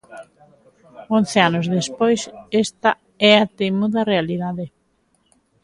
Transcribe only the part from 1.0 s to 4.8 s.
Once anos despois esta é a teimuda realidade.